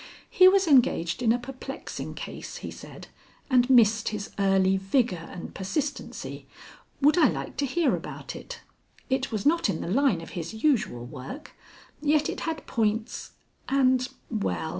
[0.31, 3.09] He was engaged in a perplexing case, he said,
[3.51, 6.47] and missed his early vigor and persistency.
[7.01, 8.61] Would I like to hear about it?
[9.11, 11.55] It was not in the line of his usual work,
[12.01, 13.33] yet it had points
[13.69, 14.69] and well!